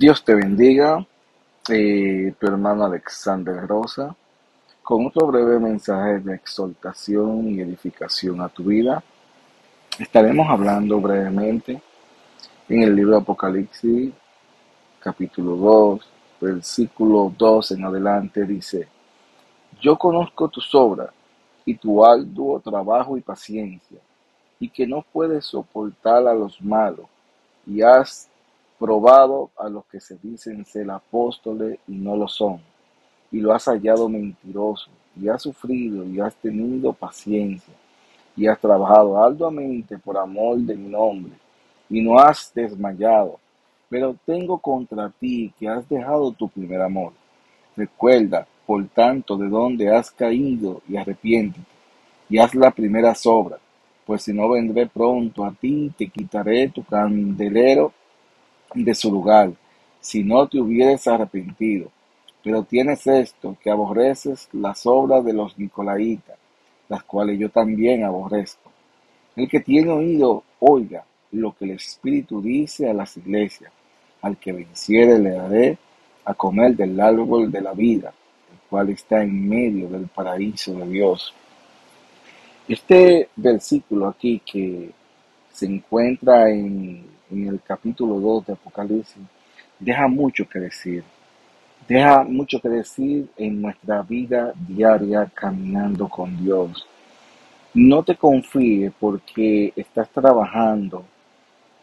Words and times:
Dios 0.00 0.24
te 0.24 0.34
bendiga, 0.34 1.06
eh, 1.68 2.32
tu 2.40 2.46
hermano 2.46 2.86
Alexander 2.86 3.66
Rosa, 3.66 4.16
con 4.82 5.04
otro 5.04 5.26
breve 5.26 5.58
mensaje 5.58 6.20
de 6.20 6.36
exaltación 6.36 7.50
y 7.50 7.60
edificación 7.60 8.40
a 8.40 8.48
tu 8.48 8.64
vida. 8.64 9.04
Estaremos 9.98 10.48
hablando 10.48 10.98
brevemente 11.02 11.82
en 12.66 12.82
el 12.82 12.96
libro 12.96 13.16
de 13.16 13.20
Apocalipsis, 13.20 14.10
capítulo 15.00 15.56
2, 15.56 16.10
versículo 16.40 17.30
2 17.36 17.72
en 17.72 17.84
adelante, 17.84 18.46
dice, 18.46 18.88
Yo 19.82 19.98
conozco 19.98 20.48
tus 20.48 20.74
obras 20.74 21.10
y 21.66 21.74
tu 21.74 22.02
arduo 22.02 22.58
trabajo 22.60 23.18
y 23.18 23.20
paciencia, 23.20 23.98
y 24.60 24.70
que 24.70 24.86
no 24.86 25.04
puedes 25.12 25.44
soportar 25.44 26.26
a 26.26 26.32
los 26.32 26.58
malos, 26.62 27.04
y 27.66 27.82
has 27.82 28.29
probado 28.80 29.50
a 29.58 29.68
los 29.68 29.84
que 29.84 30.00
se 30.00 30.16
dicen 30.22 30.64
ser 30.64 30.90
apóstoles 30.90 31.78
y 31.86 31.92
no 31.92 32.16
lo 32.16 32.26
son, 32.26 32.58
y 33.30 33.38
lo 33.38 33.52
has 33.52 33.66
hallado 33.66 34.08
mentiroso, 34.08 34.88
y 35.20 35.28
has 35.28 35.42
sufrido 35.42 36.02
y 36.06 36.18
has 36.18 36.34
tenido 36.36 36.94
paciencia, 36.94 37.74
y 38.34 38.46
has 38.46 38.58
trabajado 38.58 39.22
arduamente 39.22 39.98
por 39.98 40.16
amor 40.16 40.56
de 40.60 40.74
mi 40.76 40.88
nombre, 40.88 41.32
y 41.90 42.00
no 42.00 42.18
has 42.18 42.50
desmayado. 42.54 43.38
Pero 43.90 44.16
tengo 44.24 44.56
contra 44.56 45.10
ti 45.10 45.52
que 45.58 45.68
has 45.68 45.86
dejado 45.86 46.32
tu 46.32 46.48
primer 46.48 46.80
amor. 46.80 47.12
Recuerda, 47.76 48.46
por 48.64 48.86
tanto, 48.88 49.36
de 49.36 49.48
dónde 49.48 49.94
has 49.94 50.10
caído 50.10 50.80
y 50.88 50.96
arrepiéntete, 50.96 51.66
y 52.30 52.38
haz 52.38 52.54
la 52.54 52.70
primera 52.70 53.12
obra, 53.26 53.58
pues 54.06 54.22
si 54.22 54.32
no 54.32 54.48
vendré 54.48 54.86
pronto 54.86 55.44
a 55.44 55.52
ti 55.52 55.92
te 55.98 56.08
quitaré 56.08 56.68
tu 56.68 56.82
candelero 56.82 57.92
de 58.74 58.94
su 58.94 59.10
lugar, 59.10 59.52
si 60.00 60.22
no 60.22 60.48
te 60.48 60.60
hubieres 60.60 61.06
arrepentido. 61.06 61.90
Pero 62.42 62.62
tienes 62.62 63.06
esto, 63.06 63.56
que 63.62 63.70
aborreces 63.70 64.48
las 64.52 64.86
obras 64.86 65.24
de 65.24 65.32
los 65.32 65.58
Nicolaitas, 65.58 66.38
las 66.88 67.02
cuales 67.02 67.38
yo 67.38 67.50
también 67.50 68.04
aborrezco. 68.04 68.70
El 69.36 69.48
que 69.48 69.60
tiene 69.60 69.90
oído, 69.90 70.42
oiga 70.58 71.04
lo 71.32 71.54
que 71.54 71.64
el 71.66 71.72
Espíritu 71.72 72.40
dice 72.40 72.88
a 72.88 72.94
las 72.94 73.16
iglesias. 73.16 73.72
Al 74.22 74.36
que 74.36 74.52
venciere 74.52 75.18
le 75.18 75.30
daré 75.30 75.78
a 76.24 76.34
comer 76.34 76.76
del 76.76 76.98
árbol 77.00 77.50
de 77.50 77.60
la 77.60 77.72
vida, 77.72 78.12
el 78.52 78.58
cual 78.68 78.90
está 78.90 79.22
en 79.22 79.48
medio 79.48 79.88
del 79.88 80.08
paraíso 80.08 80.74
de 80.74 80.88
Dios. 80.88 81.34
Este 82.68 83.28
versículo 83.36 84.08
aquí 84.08 84.40
que 84.44 84.90
se 85.52 85.66
encuentra 85.66 86.50
en 86.50 87.04
en 87.30 87.48
el 87.48 87.60
capítulo 87.62 88.18
2 88.20 88.46
de 88.46 88.52
Apocalipsis, 88.52 89.22
deja 89.78 90.08
mucho 90.08 90.48
que 90.48 90.58
decir. 90.58 91.04
Deja 91.88 92.22
mucho 92.22 92.60
que 92.60 92.68
decir 92.68 93.28
en 93.36 93.60
nuestra 93.60 94.02
vida 94.02 94.52
diaria 94.68 95.30
caminando 95.34 96.08
con 96.08 96.36
Dios. 96.42 96.86
No 97.74 98.02
te 98.02 98.16
confíes 98.16 98.92
porque 98.98 99.72
estás 99.74 100.08
trabajando 100.10 101.04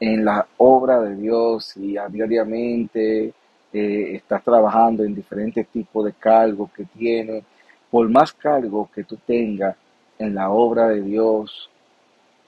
en 0.00 0.24
la 0.24 0.46
obra 0.56 1.00
de 1.00 1.16
Dios 1.16 1.76
y 1.76 1.96
diariamente 2.10 3.32
eh, 3.72 4.14
estás 4.14 4.42
trabajando 4.42 5.04
en 5.04 5.14
diferentes 5.14 5.66
tipos 5.68 6.04
de 6.04 6.12
cargos 6.12 6.70
que 6.72 6.84
tienes. 6.84 7.44
Por 7.90 8.08
más 8.08 8.32
cargos 8.32 8.90
que 8.90 9.04
tú 9.04 9.16
tengas 9.26 9.76
en 10.18 10.34
la 10.34 10.50
obra 10.50 10.88
de 10.88 11.02
Dios, 11.02 11.70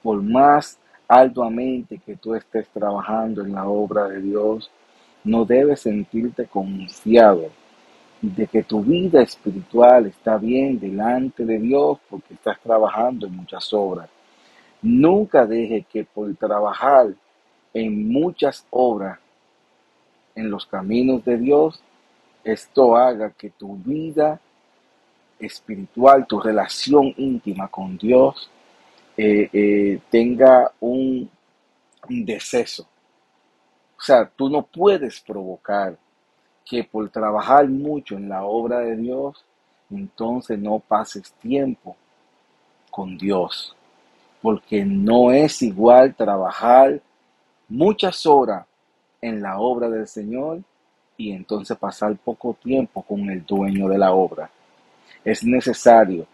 por 0.03 0.21
más 0.21 0.77
arduamente 1.11 1.97
que 1.97 2.15
tú 2.15 2.35
estés 2.35 2.69
trabajando 2.69 3.43
en 3.43 3.51
la 3.51 3.67
obra 3.67 4.07
de 4.07 4.21
Dios, 4.21 4.71
no 5.25 5.43
debes 5.43 5.81
sentirte 5.81 6.45
confiado 6.45 7.49
de 8.21 8.47
que 8.47 8.63
tu 8.63 8.81
vida 8.81 9.21
espiritual 9.21 10.05
está 10.05 10.37
bien 10.37 10.79
delante 10.79 11.43
de 11.43 11.59
Dios 11.59 11.99
porque 12.09 12.35
estás 12.35 12.57
trabajando 12.61 13.27
en 13.27 13.35
muchas 13.35 13.73
obras. 13.73 14.09
Nunca 14.81 15.45
deje 15.45 15.85
que 15.91 16.05
por 16.05 16.33
trabajar 16.37 17.07
en 17.73 18.09
muchas 18.09 18.65
obras 18.69 19.19
en 20.33 20.49
los 20.49 20.65
caminos 20.65 21.25
de 21.25 21.37
Dios, 21.37 21.83
esto 22.45 22.95
haga 22.95 23.31
que 23.31 23.49
tu 23.49 23.75
vida 23.75 24.39
espiritual, 25.39 26.25
tu 26.25 26.39
relación 26.39 27.13
íntima 27.17 27.67
con 27.67 27.97
Dios, 27.97 28.49
eh, 29.17 29.49
eh, 29.51 29.99
tenga 30.09 30.71
un, 30.79 31.29
deceso. 32.09 32.83
O 33.97 34.01
sea, 34.01 34.25
tú 34.25 34.49
no 34.49 34.63
puedes 34.63 35.21
provocar 35.21 35.97
que 36.65 36.83
por 36.83 37.09
trabajar 37.09 37.67
mucho 37.67 38.15
en 38.15 38.27
la 38.27 38.43
obra 38.43 38.79
de 38.79 38.95
Dios, 38.97 39.45
entonces 39.89 40.57
no 40.57 40.79
pases 40.79 41.31
tiempo 41.33 41.95
con 42.89 43.17
Dios. 43.17 43.75
Porque 44.41 44.83
no 44.83 45.31
es 45.31 45.61
igual 45.61 46.15
trabajar 46.15 46.99
muchas 47.69 48.25
horas 48.25 48.65
en 49.21 49.41
la 49.41 49.59
obra 49.59 49.87
del 49.87 50.07
Señor 50.07 50.61
y 51.15 51.31
entonces 51.31 51.77
pasar 51.77 52.15
poco 52.17 52.55
tiempo 52.61 53.03
con 53.03 53.29
el 53.29 53.45
dueño 53.45 53.87
de 53.87 53.97
la 53.97 54.13
obra. 54.13 54.49
Es 55.23 55.43
necesario 55.43 56.25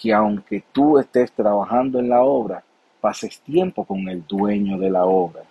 que 0.00 0.14
aunque 0.14 0.64
tú 0.72 0.98
estés 0.98 1.30
trabajando 1.32 1.98
en 1.98 2.08
la 2.08 2.22
obra, 2.22 2.64
pases 3.00 3.40
tiempo 3.40 3.84
con 3.84 4.08
el 4.08 4.26
dueño 4.26 4.78
de 4.78 4.90
la 4.90 5.04
obra. 5.04 5.42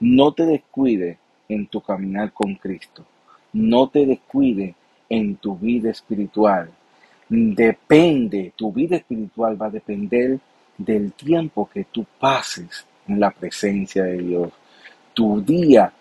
No 0.00 0.32
te 0.32 0.46
descuides 0.46 1.18
en 1.48 1.66
tu 1.66 1.80
caminar 1.80 2.32
con 2.32 2.54
Cristo. 2.54 3.04
No 3.52 3.88
te 3.88 4.06
descuides 4.06 4.74
en 5.08 5.36
tu 5.36 5.56
vida 5.56 5.90
espiritual. 5.90 6.70
Depende, 7.28 8.52
tu 8.56 8.72
vida 8.72 8.96
espiritual 8.96 9.60
va 9.60 9.66
a 9.66 9.70
depender 9.70 10.38
del 10.78 11.12
tiempo 11.12 11.68
que 11.72 11.84
tú 11.84 12.06
pases 12.18 12.86
en 13.06 13.20
la 13.20 13.30
presencia 13.30 14.04
de 14.04 14.18
Dios. 14.18 14.52
Tu 15.12 15.42
día 15.42 15.92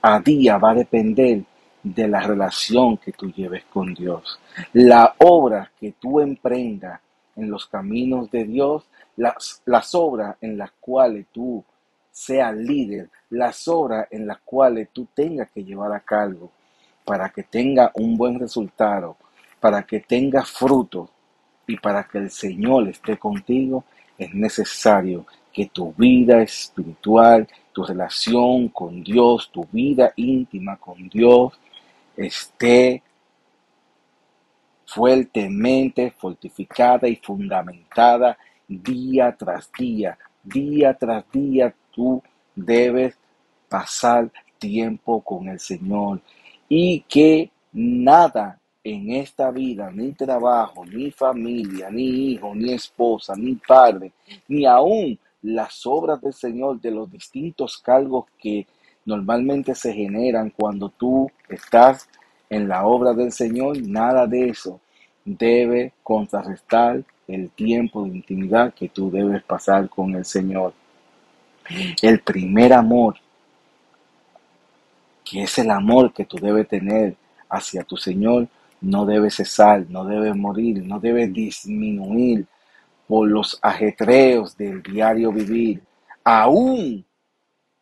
a 0.00 0.20
día 0.20 0.58
va 0.58 0.70
a 0.70 0.74
depender 0.74 1.42
de 1.82 2.08
la 2.08 2.20
relación 2.20 2.96
que 2.98 3.12
tú 3.12 3.32
lleves 3.32 3.64
con 3.64 3.94
Dios. 3.94 4.38
La 4.72 5.14
obra 5.18 5.70
que 5.78 5.94
tú 6.00 6.20
emprendas 6.20 7.00
en 7.36 7.50
los 7.50 7.66
caminos 7.66 8.30
de 8.30 8.44
Dios, 8.44 8.84
las, 9.16 9.62
las 9.64 9.94
obras 9.94 10.36
en 10.40 10.58
las 10.58 10.72
cuales 10.80 11.26
tú 11.32 11.64
seas 12.10 12.54
líder, 12.56 13.10
las 13.30 13.68
obras 13.68 14.08
en 14.10 14.26
las 14.26 14.38
cuales 14.38 14.88
tú 14.92 15.06
tengas 15.14 15.50
que 15.50 15.64
llevar 15.64 15.92
a 15.92 16.00
cargo 16.00 16.50
para 17.04 17.28
que 17.28 17.44
tenga 17.44 17.92
un 17.94 18.16
buen 18.16 18.38
resultado, 18.38 19.16
para 19.60 19.82
que 19.84 20.00
tenga 20.00 20.44
fruto 20.44 21.10
y 21.66 21.76
para 21.76 22.04
que 22.04 22.18
el 22.18 22.30
Señor 22.30 22.88
esté 22.88 23.18
contigo, 23.18 23.84
es 24.18 24.34
necesario 24.34 25.26
que 25.52 25.66
tu 25.66 25.92
vida 25.92 26.42
espiritual, 26.42 27.46
tu 27.72 27.84
relación 27.84 28.68
con 28.68 29.02
Dios, 29.02 29.50
tu 29.52 29.66
vida 29.70 30.12
íntima 30.16 30.76
con 30.76 31.08
Dios 31.08 31.52
esté 32.16 33.02
fuertemente 34.86 36.12
fortificada 36.12 37.08
y 37.08 37.16
fundamentada 37.16 38.38
día 38.68 39.36
tras 39.36 39.70
día. 39.78 40.18
Día 40.42 40.94
tras 40.94 41.24
día 41.32 41.74
tú 41.92 42.22
debes 42.54 43.18
pasar 43.68 44.30
tiempo 44.58 45.20
con 45.20 45.48
el 45.48 45.58
Señor 45.58 46.20
y 46.68 47.00
que 47.02 47.50
nada 47.72 48.58
en 48.82 49.10
esta 49.10 49.50
vida, 49.50 49.90
ni 49.90 50.12
trabajo, 50.12 50.84
ni 50.86 51.10
familia, 51.10 51.90
ni 51.90 52.32
hijo, 52.32 52.54
ni 52.54 52.72
esposa, 52.72 53.34
ni 53.36 53.56
padre, 53.56 54.12
ni 54.46 54.64
aún 54.64 55.18
las 55.42 55.84
obras 55.86 56.20
del 56.20 56.32
Señor 56.32 56.80
de 56.80 56.92
los 56.92 57.10
distintos 57.10 57.78
cargos 57.78 58.26
que 58.38 58.66
normalmente 59.04 59.74
se 59.74 59.92
generan 59.92 60.50
cuando 60.50 60.88
tú 60.88 61.28
estás 61.48 62.08
en 62.48 62.68
la 62.68 62.86
obra 62.86 63.12
del 63.12 63.32
Señor, 63.32 63.80
nada 63.82 64.26
de 64.26 64.48
eso 64.48 64.80
debe 65.24 65.92
contrarrestar 66.02 67.02
el 67.26 67.50
tiempo 67.50 68.04
de 68.04 68.10
intimidad 68.10 68.72
que 68.72 68.88
tú 68.88 69.10
debes 69.10 69.42
pasar 69.42 69.88
con 69.88 70.14
el 70.14 70.24
Señor. 70.24 70.72
El 72.00 72.20
primer 72.20 72.72
amor, 72.72 73.16
que 75.24 75.42
es 75.42 75.58
el 75.58 75.70
amor 75.70 76.12
que 76.12 76.24
tú 76.24 76.36
debes 76.38 76.68
tener 76.68 77.16
hacia 77.48 77.82
tu 77.82 77.96
Señor, 77.96 78.46
no 78.80 79.04
debe 79.04 79.30
cesar, 79.30 79.84
no 79.88 80.04
debe 80.04 80.32
morir, 80.34 80.84
no 80.84 81.00
debe 81.00 81.26
disminuir 81.26 82.46
por 83.08 83.28
los 83.28 83.58
ajetreos 83.62 84.56
del 84.56 84.82
diario 84.82 85.32
vivir, 85.32 85.82
aún 86.22 87.04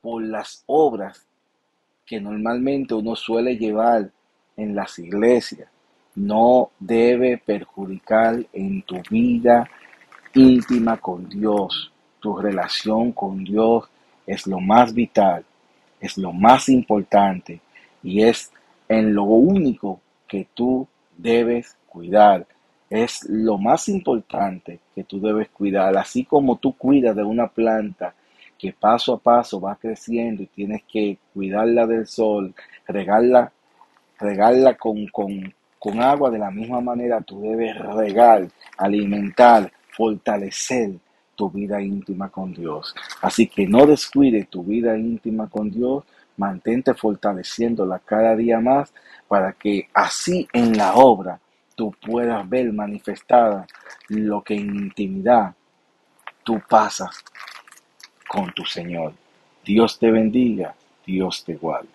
por 0.00 0.22
las 0.22 0.62
obras 0.66 1.26
que 2.06 2.20
normalmente 2.20 2.94
uno 2.94 3.16
suele 3.16 3.56
llevar 3.56 4.10
en 4.56 4.74
las 4.74 4.98
iglesias, 4.98 5.68
no 6.14 6.70
debe 6.78 7.38
perjudicar 7.38 8.44
en 8.52 8.82
tu 8.82 9.00
vida 9.10 9.68
íntima 10.34 10.96
con 10.96 11.28
Dios. 11.28 11.92
Tu 12.20 12.36
relación 12.36 13.12
con 13.12 13.44
Dios 13.44 13.88
es 14.26 14.46
lo 14.46 14.60
más 14.60 14.94
vital, 14.94 15.44
es 16.00 16.16
lo 16.18 16.32
más 16.32 16.68
importante. 16.68 17.60
y 18.02 18.22
es 18.22 18.52
en 18.86 19.14
lo 19.14 19.24
único 19.24 20.00
que 20.28 20.46
tú 20.54 20.86
debes 21.16 21.76
cuidar. 21.86 22.46
Es 22.90 23.24
lo 23.28 23.56
más 23.58 23.88
importante 23.88 24.78
que 24.94 25.04
tú 25.04 25.20
debes 25.20 25.48
cuidar, 25.48 25.96
así 25.96 26.24
como 26.24 26.56
tú 26.56 26.76
cuidas 26.76 27.16
de 27.16 27.24
una 27.24 27.48
planta 27.48 28.14
que 28.58 28.72
paso 28.72 29.14
a 29.14 29.18
paso 29.18 29.60
va 29.60 29.76
creciendo 29.76 30.42
y 30.42 30.46
tienes 30.46 30.82
que 30.84 31.18
cuidarla 31.32 31.86
del 31.86 32.06
sol, 32.06 32.54
regarla, 32.86 33.52
regarla 34.18 34.74
con, 34.76 35.06
con, 35.08 35.54
con 35.78 36.00
agua, 36.00 36.30
de 36.30 36.38
la 36.38 36.50
misma 36.50 36.80
manera 36.80 37.20
tú 37.20 37.40
debes 37.42 37.76
regar, 37.78 38.48
alimentar, 38.78 39.70
fortalecer 39.90 40.92
tu 41.34 41.50
vida 41.50 41.80
íntima 41.80 42.28
con 42.28 42.52
Dios. 42.52 42.94
Así 43.20 43.46
que 43.46 43.66
no 43.66 43.86
descuide 43.86 44.44
tu 44.44 44.62
vida 44.64 44.96
íntima 44.96 45.48
con 45.48 45.70
Dios, 45.70 46.04
mantente 46.36 46.94
fortaleciéndola 46.94 48.00
cada 48.00 48.34
día 48.36 48.60
más 48.60 48.92
para 49.28 49.52
que 49.52 49.88
así 49.94 50.48
en 50.52 50.76
la 50.76 50.94
obra 50.94 51.40
tú 51.74 51.92
puedas 52.04 52.48
ver 52.48 52.72
manifestada 52.72 53.66
lo 54.08 54.42
que 54.42 54.54
en 54.54 54.74
intimidad 54.74 55.54
tú 56.44 56.60
pasas 56.68 57.24
con 58.28 58.52
tu 58.52 58.64
Señor. 58.64 59.12
Dios 59.64 59.98
te 59.98 60.10
bendiga, 60.10 60.74
Dios 61.06 61.44
te 61.44 61.54
guarde. 61.54 61.93